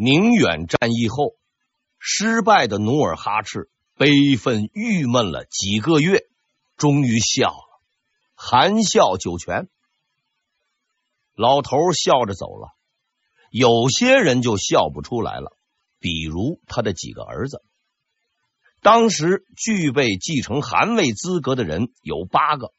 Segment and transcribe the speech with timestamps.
[0.00, 1.34] 宁远战役后，
[1.98, 6.28] 失败的努尔哈赤悲愤郁闷了几个月，
[6.76, 7.80] 终于笑了，
[8.36, 9.68] 含笑九泉。
[11.34, 12.68] 老头笑着走了，
[13.50, 15.56] 有些人就笑不出来了，
[15.98, 17.64] 比如他的几个儿子。
[18.80, 22.72] 当时具备继承汗位资格的人有八个，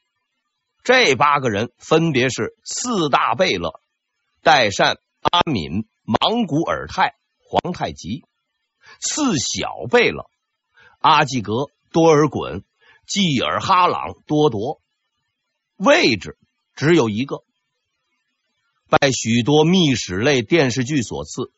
[0.84, 3.78] 这八个人分别是四大贝勒：
[4.42, 8.24] 代善、阿敏、莽古尔泰、皇太极；
[9.00, 10.28] 四小贝勒：
[10.98, 12.64] 阿济格、多尔衮、
[13.06, 14.80] 济尔哈朗、多铎。
[15.76, 16.36] 位置
[16.74, 17.44] 只有一个。
[18.88, 21.52] 拜许多秘史类电视剧所赐，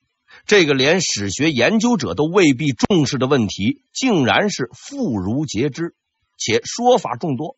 [0.45, 5.95] 这个连史学研究者都未必重视的问题，竟然是妇孺皆知，
[6.37, 7.57] 且说法众多。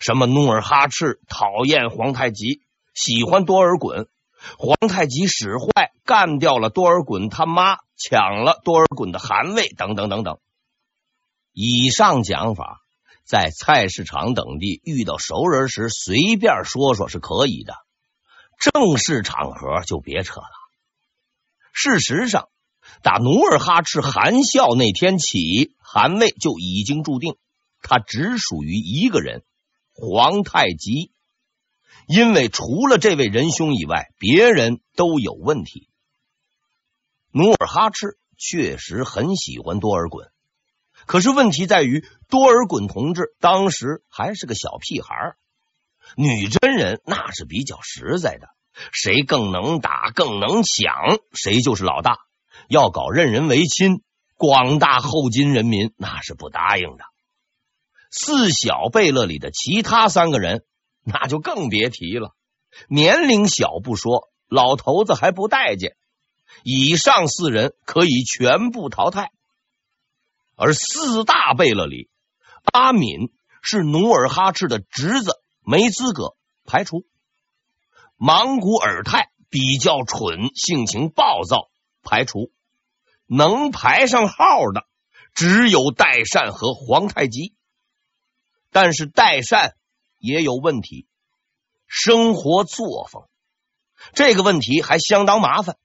[0.00, 2.62] 什么努尔哈赤讨厌皇太极，
[2.94, 4.06] 喜欢多尔衮；
[4.58, 10.38] 皇太极使坏，干掉了多尔衮他妈，抢了多尔衮的汗位，等等等等。
[11.52, 12.80] 以上讲法，
[13.24, 17.74] 在菜市场等地遇到熟人时，随便说说是可以的。
[18.58, 20.46] 正式场合就别扯了。
[21.72, 22.48] 事实上，
[23.02, 27.36] 打努尔哈赤含笑那天起，汗位就已经注定，
[27.82, 29.44] 他只属于一个人——
[29.92, 31.12] 皇太极。
[32.10, 35.88] 因为除了这位仁兄以外，别人都有问题。
[37.30, 40.30] 努尔哈赤确实很喜欢多尔衮，
[41.06, 45.36] 可是问题在于，多尔衮同志当时还是个小屁孩。
[46.16, 48.48] 女真人那是比较实在的，
[48.90, 52.16] 谁更能打、更能抢，谁就是老大。
[52.66, 54.02] 要搞任人唯亲，
[54.34, 57.04] 广大后金人民那是不答应的。
[58.10, 60.64] 四小贝勒里的其他三个人，
[61.04, 62.34] 那就更别提了。
[62.88, 65.96] 年龄小不说，老头子还不待见。
[66.62, 69.30] 以上四人可以全部淘汰，
[70.56, 72.10] 而四大贝勒里，
[72.72, 75.40] 阿敏是努尔哈赤的侄子。
[75.62, 76.34] 没资格
[76.64, 77.06] 排除。
[78.16, 81.70] 莽古尔泰比较蠢，性情暴躁，
[82.02, 82.50] 排除。
[83.26, 84.36] 能排上号
[84.72, 84.86] 的
[85.34, 87.54] 只有代善和皇太极，
[88.72, 89.76] 但是代善
[90.20, 91.08] 也有问题，
[91.88, 93.24] 生活作风
[94.12, 95.76] 这个问题还相当麻烦，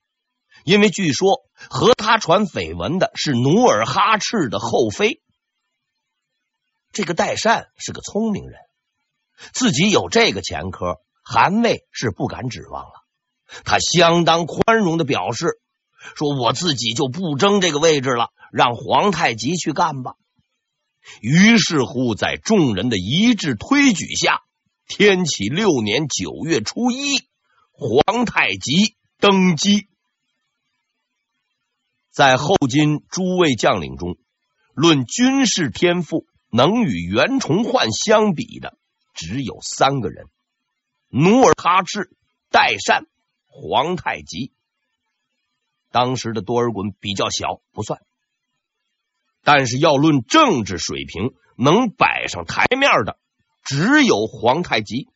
[0.63, 5.21] 因为据说和他传绯闻的是努尔哈赤的后妃。
[6.91, 8.59] 这个代善是个聪明人。
[9.53, 12.93] 自己有这个前科，汗位是不敢指望了。
[13.63, 15.59] 他相当宽容的表示
[16.15, 20.13] 说：“我自己就不争这个位置了，让皇太极去干吧。”
[21.21, 24.41] 于是乎，在众人的一致推举下，
[24.87, 27.17] 天启六年九月初一，
[27.71, 29.87] 皇太极登基。
[32.11, 34.17] 在后金诸位将领中，
[34.73, 38.77] 论军事天赋，能与袁崇焕相比的。
[39.13, 40.27] 只有三个人：
[41.09, 42.15] 努尔哈赤、
[42.49, 43.05] 代善、
[43.47, 44.53] 皇太极。
[45.91, 48.01] 当时的多尔衮比较小，不算。
[49.45, 53.17] 但是要论政治水平，能摆上台面的
[53.63, 55.07] 只有皇太极。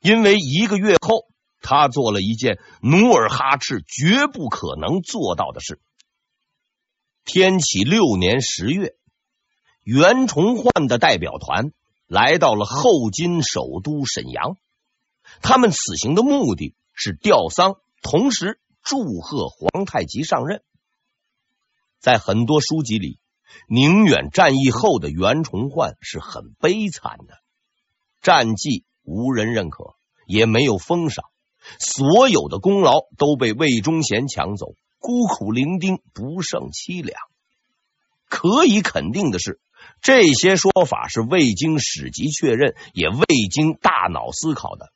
[0.00, 1.26] 因为一个月后，
[1.60, 5.80] 他做了一件努尔哈赤绝不可能做到的事。
[7.24, 8.94] 天启六年十月，
[9.82, 11.72] 袁崇焕的代表团。
[12.06, 14.56] 来到了后金首都沈阳，
[15.42, 20.64] 他们此行的目的是吊丧，同时祝贺皇太极上任。
[22.00, 23.18] 在很多书籍里，
[23.68, 27.38] 宁远战役后的袁崇焕是很悲惨的，
[28.22, 29.94] 战绩无人认可，
[30.26, 31.26] 也没有封赏，
[31.78, 37.18] 所有的功劳都被魏忠贤抢走，孤苦伶仃，不胜凄凉。
[38.28, 39.60] 可以肯定的是。
[40.02, 44.92] 这些说法是未经史籍确认，也未经大脑思考的。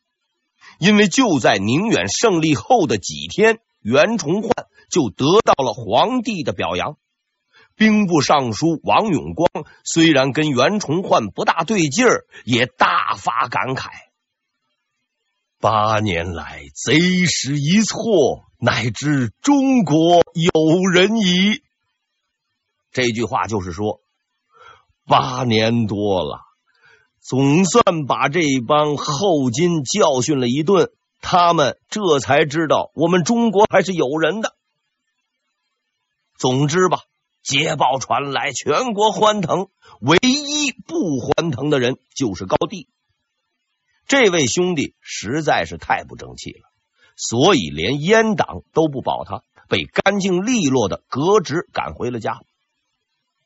[0.79, 4.51] 因为就在宁远胜利后的几天，袁崇焕
[4.95, 6.97] 就得到了皇帝的表扬。
[7.75, 9.49] 兵部尚书王永光
[9.83, 13.89] 虽然跟袁崇焕不大对劲儿，也大发感慨
[15.59, 20.53] ：“八年来贼始一错，乃知中国有
[20.93, 21.63] 人矣。”
[22.93, 24.01] 这句话就是说。
[25.07, 26.41] 八年多了，
[27.21, 34.57] 总算把这帮后金教训了一顿，他们这才知道我们中国还是有人的。
[36.37, 36.99] 总之吧，
[37.43, 39.69] 捷报传来，全国欢腾，
[40.01, 42.89] 唯一不欢腾的人就是高帝。
[44.07, 46.69] 这位兄弟实在是太不争气了，
[47.17, 52.41] 所以连阉党都不保他，被干净利落的革职赶回了家。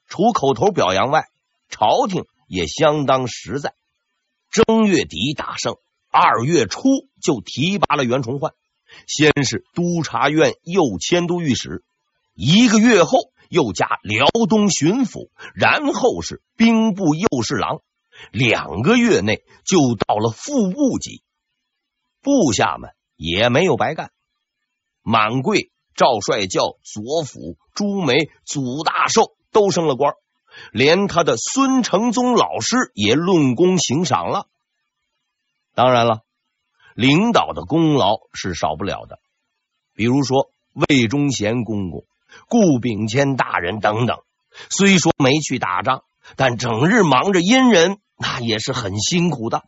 [0.08, 1.28] 除口头表扬外，
[1.68, 3.74] 朝廷也相当实在。
[4.50, 5.76] 正月底打胜，
[6.10, 6.88] 二月初
[7.20, 8.54] 就提拔了袁崇焕，
[9.06, 11.84] 先是督察院右迁都御史，
[12.40, 17.80] 一个月后又加辽东巡抚，然后是兵部右侍郎，
[18.30, 21.24] 两个月内就到了副部级。
[22.22, 24.12] 部下们也没有白干，
[25.02, 30.14] 满贵、赵帅教、左辅、朱梅、祖大寿都升了官。
[30.72, 34.46] 连他的孙承宗老师也论功行赏了。
[35.74, 36.22] 当然了，
[36.94, 39.18] 领导的功劳是少不了的，
[39.92, 42.06] 比如说魏忠贤公公、
[42.48, 44.18] 顾秉谦大人等等。
[44.70, 46.02] 虽说没去打仗，
[46.36, 49.64] 但整日忙着阴人，那也是很辛苦的。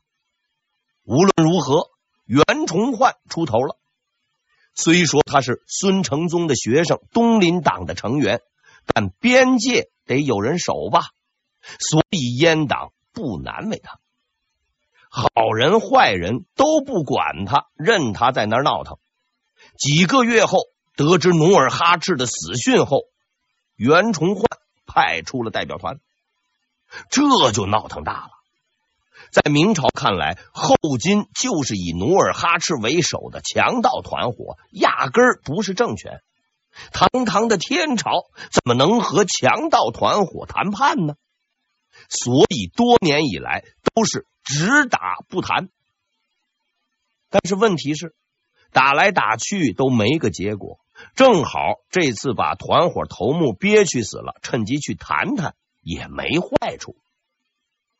[1.04, 1.90] 无论如何，
[2.24, 3.78] 袁崇焕出头了。
[4.74, 8.40] 虽说他是孙承宗的学生，东林党的成员，
[8.86, 9.90] 但边界。
[10.06, 11.02] 得有人守吧，
[11.78, 14.00] 所以阉党不难为他，
[15.08, 18.98] 好人坏人都不管他，任他在那儿闹腾。
[19.78, 20.58] 几个月后，
[21.00, 23.04] 得知努尔哈赤的死讯后，
[23.74, 24.44] 袁崇焕
[24.84, 25.98] 派出了代表团，
[27.10, 28.30] 这就闹腾大了。
[29.30, 36.20] 在明朝看来，后金就是以努尔哈赤为首的强盗团伙，压根儿不是政权。
[36.92, 38.10] 堂堂的天朝
[38.50, 41.14] 怎么能和强盗团伙谈判呢？
[42.10, 43.64] 所以多年以来
[43.94, 45.70] 都是只打不谈。
[47.30, 48.14] 但是问题是，
[48.72, 50.78] 打来打去都没个结果。
[51.14, 56.96] 正好这次把团伙头目憋屈死了，趁机去谈谈也没坏处。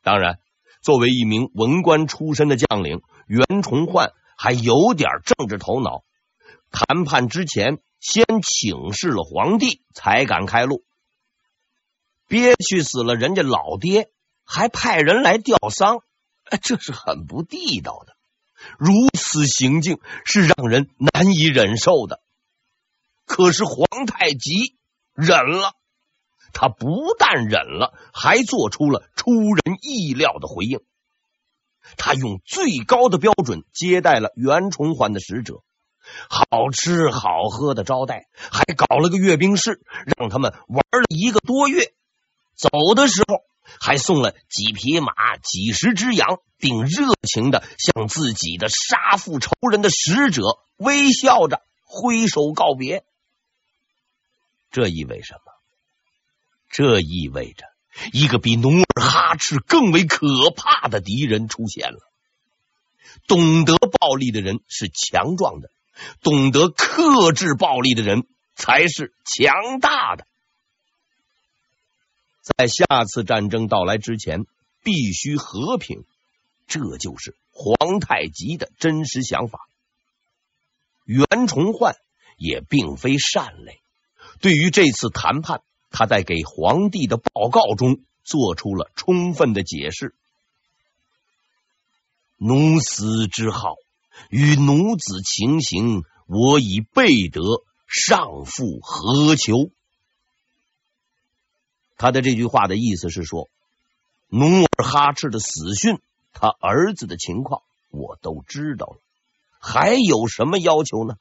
[0.02, 0.38] 当然，
[0.82, 6.04] 作为一名文官出身的将领，袁崇焕还有点政治头脑。
[6.70, 7.78] 谈判之前。
[8.02, 10.84] 先请示了皇帝，才敢开路。
[12.28, 14.08] 憋屈死了人家老爹，
[14.42, 15.98] 还派人来吊丧，
[16.62, 18.16] 这是很不地道的。
[18.78, 22.22] 如此行径是让人难以忍受的。
[23.30, 24.76] 可是皇太极
[25.14, 25.74] 忍了，
[26.52, 30.80] 他不但忍了，还做出了出人意料的回应。
[31.96, 35.62] 他用最高的标准接待了袁崇焕的使者。
[36.28, 39.80] 好吃好喝的招待，还搞了个阅兵式，
[40.18, 41.92] 让他们玩了一个多月。
[42.56, 43.44] 走的时候，
[43.80, 50.42] 还送了几匹马、几十只羊，并热情的向自己的杀父仇人的使者
[50.76, 53.04] 微笑着挥手告别。
[54.70, 55.52] 这意味什么？
[56.68, 57.64] 这意味着
[58.12, 61.98] 一个比努尔哈赤更为可怕的敌人出现了。
[63.26, 65.70] 懂得暴力的人是强壮的。
[66.22, 70.26] 懂得克制暴力的人才是强大的。
[72.40, 74.44] 在下次战争到来之前，
[74.82, 76.04] 必须和平，
[76.66, 79.68] 这就是皇太极的真实想法。
[81.04, 81.96] 袁崇焕
[82.38, 83.79] 也并非善类，
[84.40, 90.14] 对于这次谈判，他在给皇帝的报告中做出了充分的解释。
[92.36, 93.76] 奴死之好。
[94.28, 97.40] 与奴子情形，我已备得，
[97.86, 99.70] 上复何求？
[101.96, 103.48] 他的这句话的意思是说，
[104.28, 106.00] 努尔哈赤的死讯，
[106.34, 108.98] 他儿子的情况我都知道了，
[109.58, 111.16] 还有什么要求呢？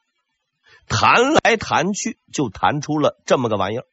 [0.90, 3.86] 谈来谈去，就谈出了这么个玩意儿。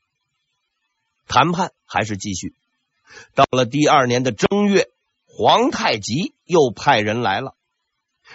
[1.28, 2.56] 谈判还是继续，
[3.36, 4.90] 到了第二年的正月，
[5.28, 7.54] 皇太极又派人来了。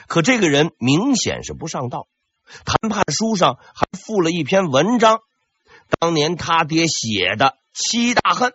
[0.07, 2.07] 可这个人明显是不上道，
[2.65, 5.21] 谈判书上还附了一篇文章，
[5.99, 8.55] 当年他爹写的七大恨。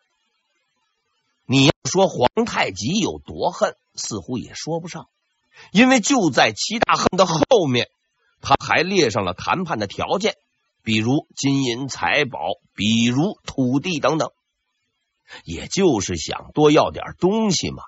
[1.46, 5.10] 你要说皇太极有多恨，似乎也说不上，
[5.72, 7.90] 因为就在七大恨的后面，
[8.42, 10.36] 他还列上了谈判的条件，
[10.84, 12.40] 比如金银财宝，
[12.74, 14.32] 比如土地等等，
[15.44, 17.84] 也就是想多要点东西嘛。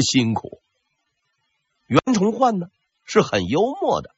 [0.00, 0.62] 辛苦。
[1.86, 2.66] 袁崇焕呢？
[3.04, 4.14] 是很幽默的，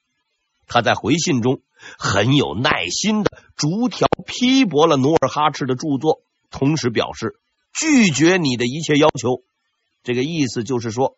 [0.67, 1.62] 他在回信中
[1.99, 7.35] 很有耐心的逐条批驳了努尔哈赤的著作，同时表示
[7.73, 9.43] 拒绝你的一切要求。
[10.03, 11.17] 这个意思就是说，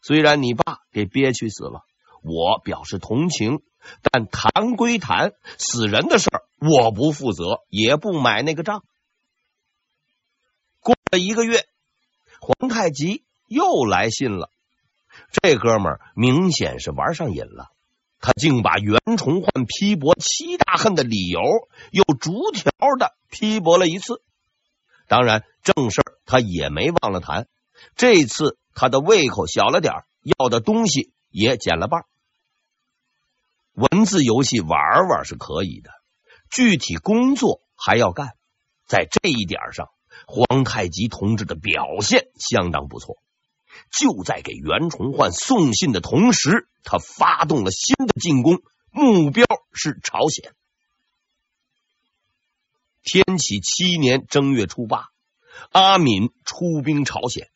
[0.00, 1.82] 虽然你爸给憋屈死了，
[2.22, 3.60] 我表示同情，
[4.02, 8.84] 但谈归谈，死人的事儿我不负责，也不买那个账。
[10.80, 11.64] 过了一个月，
[12.40, 14.50] 皇太极又来信了。
[15.30, 17.70] 这哥们儿明显是玩上瘾了，
[18.20, 21.40] 他竟把袁崇焕批驳七大恨的理由
[21.90, 24.22] 又逐条的批驳了一次。
[25.06, 27.46] 当然，正事他也没忘了谈。
[27.96, 32.04] 这次他的胃口小了点，要的东西也减了半。
[33.74, 35.90] 文字游戏玩玩是可以的，
[36.50, 38.36] 具体工作还要干。
[38.86, 39.88] 在这一点上，
[40.26, 43.16] 皇太极同志的表现相当不错。
[43.90, 50.54] 就在给袁崇焕送信的同时，他发动了新的进攻，目标是朝鲜。
[53.02, 55.08] 天启七年正月初八，
[55.72, 57.50] 阿敏出兵朝鲜，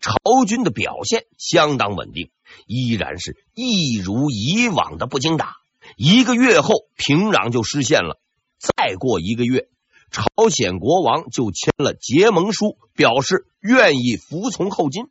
[0.00, 2.32] 朝军的表现相当稳定，
[2.66, 5.54] 依然是一如以往的不经打。
[5.96, 8.20] 一个月后，平壤就失陷了。
[8.58, 9.68] 再过一个月，
[10.10, 15.04] 朝鲜国王就签了结盟书，表示愿意服从后金。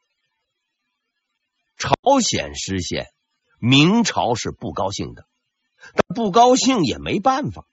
[1.77, 3.07] 朝鲜失陷，
[3.59, 5.25] 明朝是不高兴的，
[5.93, 7.65] 但不高兴也没办法。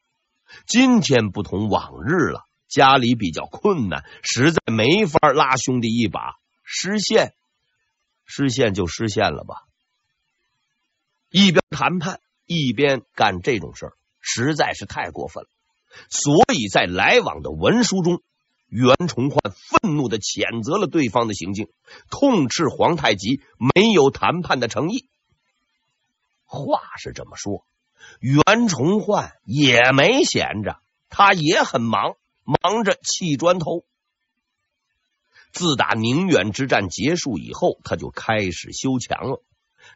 [0.67, 6.35] 今天不同往日了，家里比较困难，实在没法拉兄弟一把。
[6.65, 7.35] 失陷，
[8.31, 9.65] 失陷就失陷了吧。
[11.31, 15.51] 一边谈判，一边干这种事儿，实在是太过分了。
[16.09, 18.23] 所以在来往的文书中，
[18.69, 21.69] 袁崇焕愤怒的谴责了对方的行径，
[22.09, 23.43] 痛斥皇太极
[23.75, 25.09] 没有谈判的诚意。
[26.45, 27.67] 话是这么说，
[28.21, 33.85] 袁崇焕也没闲着，他也很忙，忙着砌砖头。
[35.53, 39.43] 自打宁远之战结束以后，他就开始修墙了，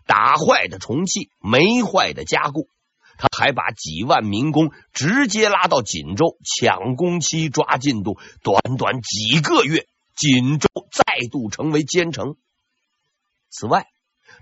[0.07, 2.69] 打坏的重砌，没坏的加固。
[3.17, 12.35] 他还把几万民工直接拉到锦州抢工期、抓进度，短短几个月，锦州再度成为坚城。
[13.51, 13.87] 此外，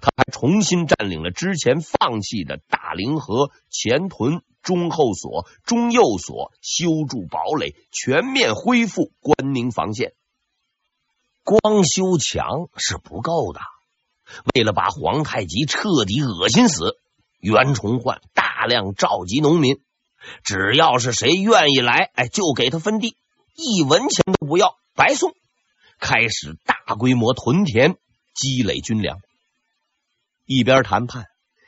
[0.00, 10.14] 他还重新占领了之前放弃的大凌河、前屯、中后所、中右所，修筑堡垒，全面恢复关宁防线。
[11.44, 13.60] 光修墙是不够的，
[14.54, 16.96] 为了把皇太极彻底恶心死，
[17.40, 19.80] 袁崇焕大量召集农民，
[20.44, 23.16] 只要是谁愿意来，哎，就给他分地，
[23.54, 25.34] 一文钱都不要，白送。
[25.98, 27.96] 开始大规模屯田，
[28.34, 29.18] 积累军粮。
[30.44, 31.26] 一边谈判，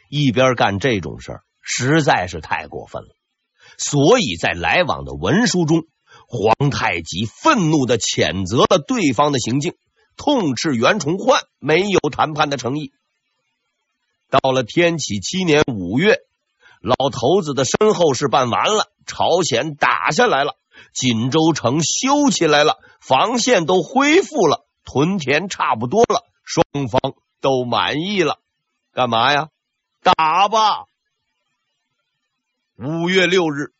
[0.08, 3.08] 一边干这种事儿，实在是太过分了。
[3.78, 5.84] 所以在来往的文书中，
[6.26, 9.74] 皇太极愤怒地谴责了对方的行径，
[10.16, 12.92] 痛斥袁崇焕没有谈判的诚意。
[14.30, 16.18] 到了天启七年五月，
[16.80, 20.56] 老头子的身后事办完了，朝鲜打下来了，
[20.92, 28.38] 锦州城修起来了，防线都恢复了，屯田差不多了，双方都满意了。
[28.92, 29.48] 干嘛呀？
[30.02, 30.84] 打吧！
[32.76, 33.72] 五月六日，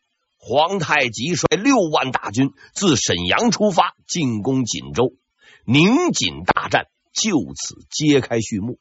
[0.47, 5.15] 皇太极率六万大军自沈阳出发，进攻锦州，
[5.65, 8.77] 宁锦大战就此揭开序幕。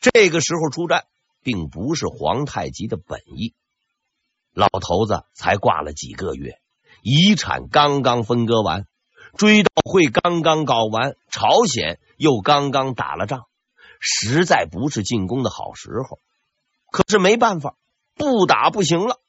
[0.00, 1.04] 这个时候出战，
[1.44, 3.54] 并不是皇太极的本意。
[4.54, 6.60] 老头子才挂了几个月，
[7.02, 8.88] 遗产刚刚分割完，
[9.36, 13.44] 追悼会刚刚搞完，朝鲜又刚刚打了仗，
[14.00, 16.18] 实在不是进攻的好时候。
[16.90, 17.76] 可是没办法，
[18.16, 19.20] 不打不行了。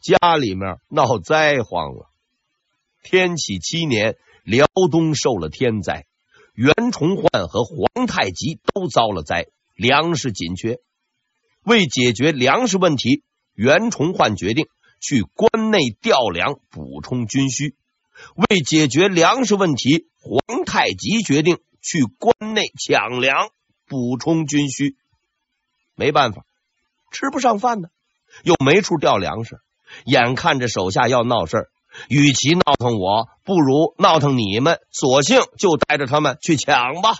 [0.00, 2.10] 家里面闹灾荒了。
[3.02, 6.06] 天启七年，辽东受了天灾，
[6.54, 9.46] 袁崇焕和皇太极都遭了灾。
[9.74, 10.80] 粮食紧缺，
[11.62, 13.22] 为解决粮食问题，
[13.54, 14.66] 袁崇焕决定
[15.00, 17.76] 去关内调粮补充军需；
[18.34, 23.50] 为解决粮食问题，皇太极决定去关内抢粮
[23.86, 24.96] 补充军需。
[25.94, 26.44] 没办法，
[27.12, 27.88] 吃不上饭呢，
[28.42, 29.60] 又没处调粮食，
[30.04, 31.70] 眼看着手下要闹事，
[32.08, 37.18] 与其闹腾我，不如闹腾你们，索性就带着他们去抢吧。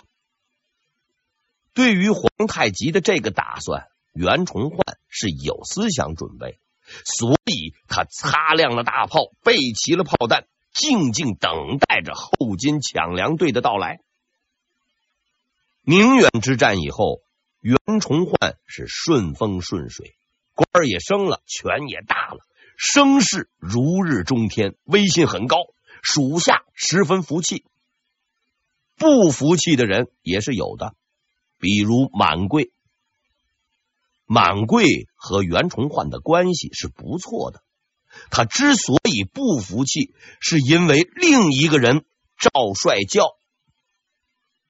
[1.73, 6.59] 对于皇太极的这个打算，袁崇焕是有思想准备，
[7.05, 14.01] 所以他擦亮了大炮，备齐了炮弹，静静等待着后金抢粮队的到来。
[15.83, 17.21] 宁远之战以后，
[17.61, 20.15] 袁崇焕是顺风顺水，
[20.53, 22.39] 官儿也升了，权也大了，
[22.81, 25.57] 声势如日中天，威信很高，
[26.01, 27.65] 属下十分服气。
[28.95, 30.95] 不服气的人也是有的。
[31.57, 32.71] 比如满贵，
[34.25, 37.61] 满贵和袁崇焕的关系是不错的。
[38.31, 42.05] 他之所以不服气，是因为另一个人
[42.37, 43.25] 赵帅教。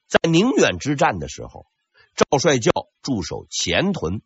[0.08, 1.68] 在宁远之战的时候，
[2.16, 2.72] 赵帅教
[3.04, 4.24] 驻守前屯，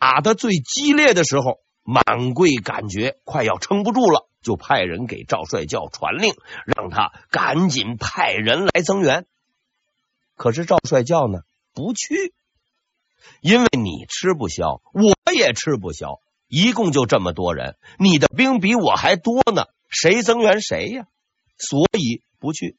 [0.00, 6.34] 打的最激烈的时候，满贵感觉快要撑不住了，就派人给赵帅教传令，
[6.64, 9.26] 让他赶紧派人来增援。
[10.36, 11.40] 可是赵帅教呢，
[11.74, 12.34] 不去，
[13.40, 21.06] 因为你吃不消，我也吃不消，一共就这么多人，你的兵比我还多呢，谁增援谁呀？
[21.58, 22.76] 所以不去。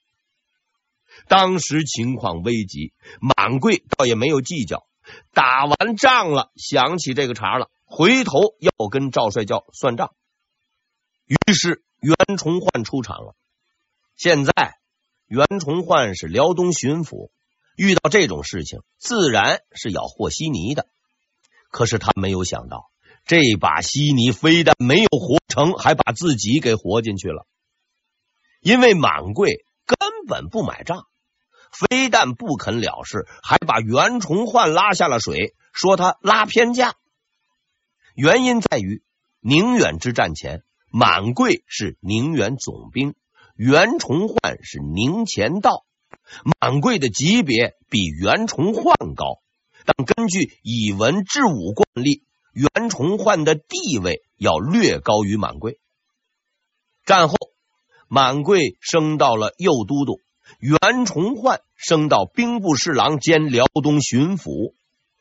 [1.27, 2.91] 当时情况危急，
[3.21, 4.85] 满贵倒也没有计较。
[5.33, 10.13] 打完仗了，想起这个茬了，回头要跟赵帅教算账。
[11.25, 13.35] 于是袁崇焕出场了。
[14.15, 14.53] 现在
[15.25, 17.31] 袁崇焕是辽东巡抚，
[17.75, 20.87] 遇到这种事情，自然是要和稀泥的。
[21.71, 22.91] 可是他没有想到，
[23.25, 27.47] 这把稀泥非但没有和成，还把自己给和进去了。
[28.59, 29.97] 因为满贵根
[30.27, 31.07] 本不买账。
[31.71, 36.93] 非但不肯了事，还把袁崇焕拉下了水，说他拉偏架。
[38.15, 39.01] 原因在于
[39.39, 43.15] 宁远之战前，满贵是宁远总兵，
[43.55, 45.85] 袁崇焕是宁前道。
[46.59, 49.41] 满贵的级别比袁崇焕高，
[49.85, 55.79] 但根据以文治武惯例，袁崇焕的地位要略高于满贵。
[57.05, 57.35] 战后，
[58.07, 60.19] 满贵升到了右都督。
[60.59, 64.73] 袁崇焕升到兵部侍郎兼辽东巡抚，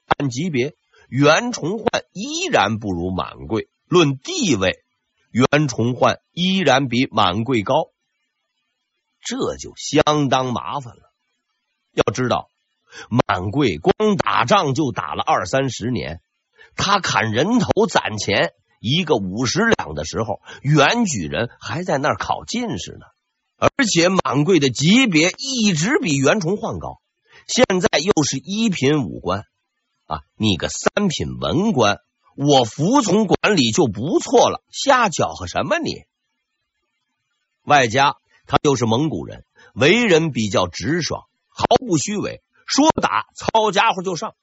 [0.07, 0.75] 按级别，
[1.15, 4.83] 袁崇焕依然不如满贵；论地位，
[5.31, 7.91] 袁崇焕依然比满贵高，
[9.21, 11.13] 这就相当麻烦了。
[11.93, 12.49] 要知道，
[13.11, 16.23] 满贵光打仗就打了二三十年，
[16.77, 23.05] 他砍人头攒钱，一个五十两的时候，袁举人还在那儿考进士呢。
[23.59, 27.03] 而且满贵的级别一直比袁崇焕高，
[27.47, 29.45] 现在又是一品武官
[30.13, 30.21] 啊！
[30.37, 32.01] 你个三品文官，
[32.37, 36.05] 我服从管理就不错了，瞎搅和什么你？
[37.63, 38.17] 外加
[38.47, 44.35] 他又是蒙古人，为人比较直爽，毫不虚伪，说打操家伙就上。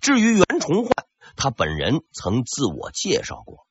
[0.00, 0.90] 至于袁崇焕，
[1.36, 3.68] 他本人曾自我介绍过。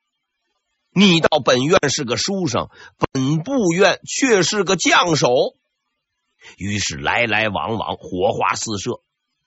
[0.92, 2.70] 你到本院是个书生，
[3.12, 5.28] 本部院却是个将手。
[6.58, 9.02] 于是来来往往，火花四射。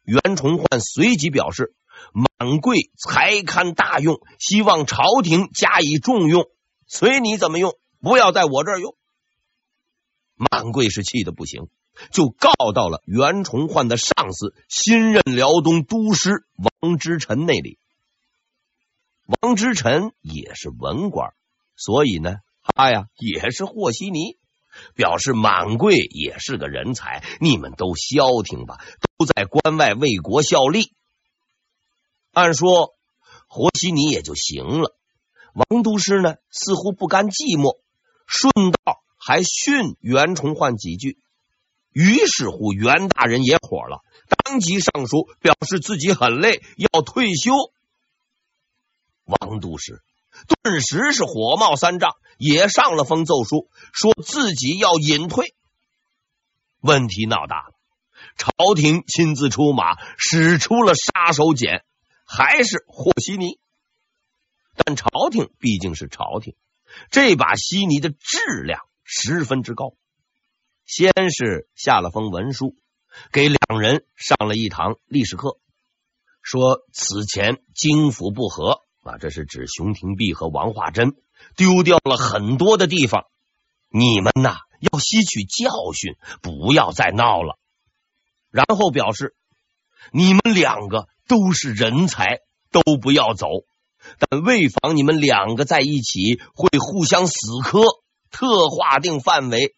[0.09, 1.75] 袁崇焕随即表示，
[2.15, 6.47] 满贵才堪大用，希望朝廷加以重用，
[6.87, 8.97] 随你怎么用，不要在我这儿用。
[10.35, 11.69] 满贵是气得不行，
[12.11, 17.79] 就告到了袁崇焕的上司，新任辽东都师王之臣那里。
[19.27, 21.35] 王之臣也是文官。
[21.77, 24.38] 所以呢，他呀也是和稀泥，
[24.95, 28.79] 表示满贵也是个人才，你们都消停吧，
[29.17, 30.93] 都在关外为国效力。
[32.33, 32.95] 按说
[33.47, 34.97] 和稀泥也就行了，
[35.55, 37.81] 王都师呢似乎不甘寂寞，
[38.27, 41.19] 顺道还训袁崇焕几句。
[41.91, 47.53] 于是乎，袁大人也火了，当即上书表示自己很累，要退休。
[49.25, 50.03] 王都师。
[50.47, 55.55] 顿时是火冒三丈，也上了封奏书，说自己要隐退。
[56.81, 57.75] 问题闹大了，
[58.37, 61.83] 朝廷亲自出马，使出了杀手锏，
[62.25, 63.59] 还是和稀泥。
[64.77, 66.55] 但朝廷毕竟是朝廷，
[67.11, 69.95] 这把稀泥的质量十分之高。
[70.87, 72.77] 先是下了封文书，
[73.33, 75.59] 给两人上了一堂历史课，
[76.41, 78.83] 说此前京府不和。
[79.09, 81.15] 啊，这是指熊廷弼和王化贞
[81.57, 83.25] 丢掉了很多的地方，
[83.89, 87.59] 你们呐要吸取教训，不要再闹了。
[88.51, 89.35] 然后表示，
[90.13, 92.41] 你们两个都是人才，
[92.71, 93.47] 都不要走，
[94.19, 97.81] 但为防你们两个在一起会互相死磕，
[98.31, 99.75] 特划定范围：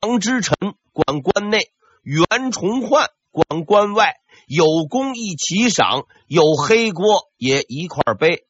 [0.00, 0.56] 王之臣
[0.92, 1.70] 管关内，
[2.02, 4.14] 袁崇焕管关外。
[4.46, 8.46] 有功一起赏，有黑锅也一块背，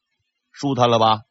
[0.51, 1.23] 舒坦了吧？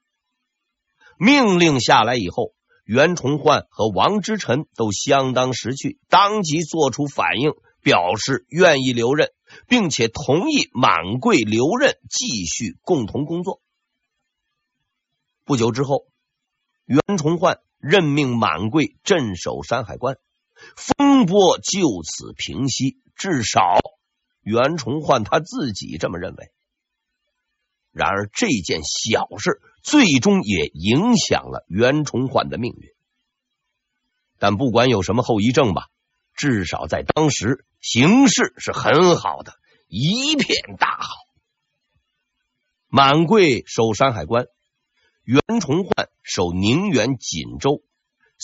[1.18, 2.54] 命令下来以后，
[2.86, 9.32] 袁崇焕和王之臣都相当识趣，当即做出反应，表示愿意留任，
[9.68, 13.60] 并且同意满贵留任，继续共同工作。
[15.44, 16.06] 不久之后，
[16.86, 20.18] 袁崇焕任命满贵镇守山海关，
[20.78, 23.80] 风波就此平息，至少。
[24.42, 26.52] 袁崇焕他自己这么认为。
[27.94, 32.90] 然而这件小事最终也影响了袁崇焕的命运。
[34.40, 35.88] 但不管有什么后遗症吧，
[36.34, 39.54] 至少在当时形势是很好的，
[39.88, 41.16] 一片大好。
[42.90, 44.48] 满贵守山海关，
[45.24, 47.82] 袁崇焕守宁远锦州，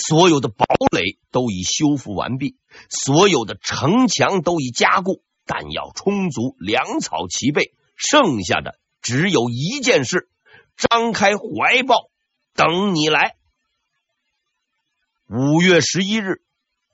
[0.01, 2.55] 所有的堡垒都已修复完毕，
[2.89, 10.29] 所有的城墙都已加固，弹药充足，粮草齐备，剩下的只有一件事：
[10.77, 12.09] 张开怀抱，
[12.55, 13.35] 等你来。
[15.27, 16.41] 五月十一日，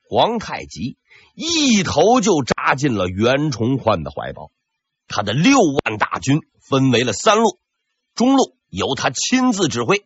[0.09, 0.97] 皇太极
[1.35, 4.51] 一头就扎进了袁崇焕的怀抱。
[5.07, 7.59] 他的六万大军分为了三路，
[8.15, 10.05] 中路由他亲自指挥，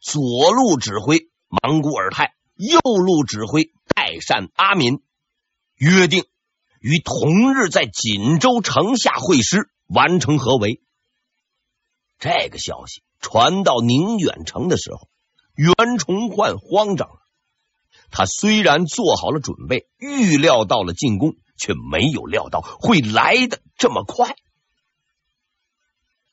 [0.00, 5.02] 左路指挥莽古尔泰，右路指挥代善阿敏，
[5.74, 6.24] 约定
[6.80, 10.80] 于同日在锦州城下会师，完成合围。
[12.20, 15.08] 这个消息传到宁远城的时候，
[15.56, 17.16] 袁崇焕慌张了。
[18.12, 24.36] 他虽然做好了准备，预料到了进攻，却没有料到会来的这么快。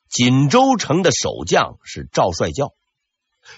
[0.10, 2.74] 锦州城的守将是赵帅教，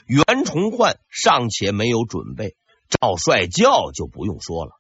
[0.06, 2.56] 袁崇焕尚且没有准备，
[2.89, 4.71] 赵帅教就不用说了。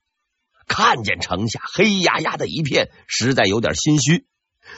[0.67, 4.27] 看见城下黑压压的一片，实在有点心虚。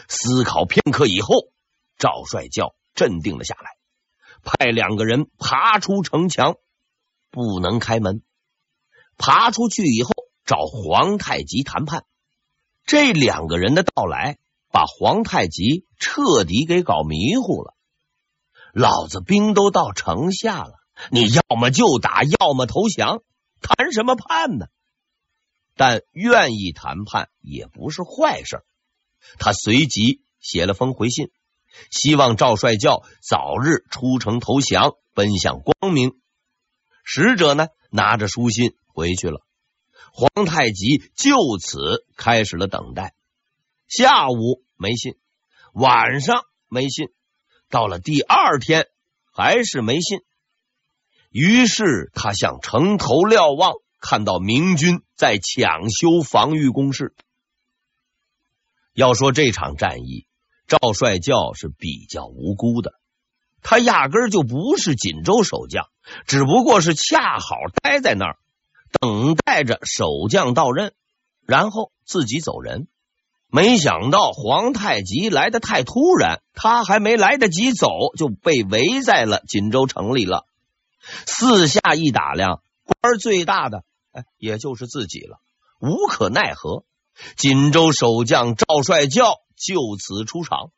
[0.08, 1.52] 思考片刻以后，
[1.98, 3.72] 赵帅教镇定了下来，
[4.44, 6.56] 派两个人爬出城墙，
[7.30, 8.22] 不能开门。
[9.18, 10.12] 爬出去以后，
[10.46, 12.06] 找皇太极谈判。
[12.86, 14.38] 这两个人的到来，
[14.72, 17.76] 把皇太极彻底给搞迷糊了。
[18.74, 20.74] 老子兵都到城下了，
[21.12, 23.22] 你要么就打，要么投降，
[23.62, 24.68] 谈什么判呢？
[25.76, 28.64] 但愿意谈判也不是坏事。
[29.40, 31.32] 他随即写了封回信，
[31.90, 36.20] 希望赵帅教早日出城投降，奔向光明。
[37.04, 38.74] 使者呢，拿着书信。
[38.94, 39.40] 回去了，
[40.12, 43.16] 皇太极就此开始了等待。
[43.88, 45.16] 下午没信，
[45.72, 47.08] 晚上没信，
[47.72, 48.88] 到了第二天
[49.32, 50.20] 还是没信。
[51.32, 57.16] 于是他向城头瞭望，看到明军在抢修防御工事。
[58.94, 60.28] 要说这场战役，
[60.68, 63.00] 赵帅教是比较无辜的，
[63.64, 65.88] 他压根儿就不是锦州守将，
[66.28, 68.38] 只不过是恰好待在那儿。
[69.00, 70.94] 等待着守将到任，
[71.48, 72.90] 然后自己走人。
[73.52, 80.48] 没想到皇太极来的太突然，他还没来得及走，就被围在了锦州城里了。
[81.28, 83.84] 四下一打量，官最大的
[84.14, 85.42] 哎，也就是自己了，
[85.82, 86.86] 无可奈何。
[87.36, 90.72] 锦州守将赵帅教就此出场。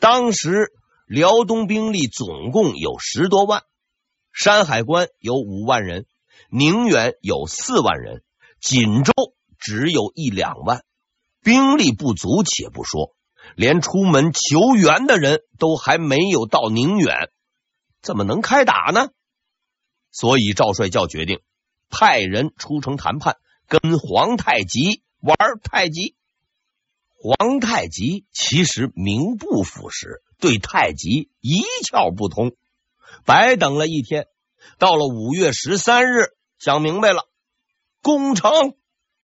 [0.00, 0.72] 当时
[1.06, 3.62] 辽东兵力总共有十多万，
[4.32, 6.06] 山海关有五万人。
[6.50, 8.22] 宁远有四万人，
[8.60, 9.12] 锦州
[9.58, 10.82] 只有一两万，
[11.48, 13.14] 兵力不足且不说，
[13.56, 17.30] 连出门求援的人都还没有到宁远，
[18.02, 19.08] 怎么能开打呢？
[20.12, 21.40] 所以赵帅教决定
[21.88, 26.16] 派人出城谈判，跟皇太极玩太极。
[27.16, 32.52] 皇太极其实名不副实，对太极一窍不通，
[33.24, 34.26] 白等了一天。
[34.78, 36.26] 到了五月十三日。
[36.58, 37.22] 想明白了，
[38.02, 38.74] 攻城。